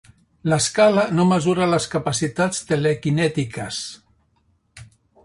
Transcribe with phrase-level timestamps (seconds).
[0.51, 3.83] L'escala no mesura les capacitats telekinètiques.